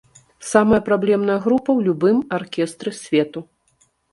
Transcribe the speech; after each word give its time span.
Самая 0.51 0.79
праблемная 0.87 1.35
група 1.45 1.69
ў 1.73 1.79
любым 1.91 2.17
аркестры 2.41 2.89
свету. 3.05 3.39